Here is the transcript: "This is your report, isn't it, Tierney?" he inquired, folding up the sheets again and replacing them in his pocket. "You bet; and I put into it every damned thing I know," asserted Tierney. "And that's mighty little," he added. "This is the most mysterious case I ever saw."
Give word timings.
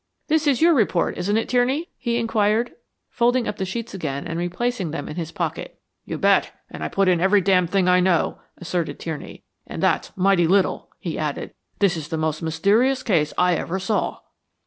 "This 0.29 0.47
is 0.47 0.63
your 0.63 0.73
report, 0.73 1.15
isn't 1.19 1.37
it, 1.37 1.47
Tierney?" 1.47 1.89
he 1.95 2.17
inquired, 2.17 2.71
folding 3.11 3.47
up 3.47 3.57
the 3.57 3.65
sheets 3.65 3.93
again 3.93 4.25
and 4.25 4.39
replacing 4.39 4.89
them 4.89 5.07
in 5.07 5.15
his 5.15 5.31
pocket. 5.31 5.79
"You 6.05 6.17
bet; 6.17 6.51
and 6.71 6.83
I 6.83 6.87
put 6.87 7.07
into 7.07 7.21
it 7.21 7.25
every 7.25 7.39
damned 7.41 7.69
thing 7.69 7.87
I 7.87 7.99
know," 7.99 8.39
asserted 8.57 8.97
Tierney. 8.97 9.43
"And 9.67 9.83
that's 9.83 10.11
mighty 10.17 10.47
little," 10.47 10.89
he 10.97 11.19
added. 11.19 11.53
"This 11.77 11.95
is 11.95 12.07
the 12.07 12.17
most 12.17 12.41
mysterious 12.41 13.03
case 13.03 13.31
I 13.37 13.53
ever 13.53 13.77
saw." 13.77 14.21